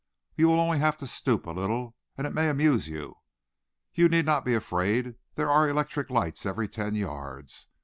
[0.35, 3.17] You will only have to stoop a little, and it may amuse you.
[3.93, 5.13] You need not be afraid.
[5.35, 7.67] There are electric lights every ten yards.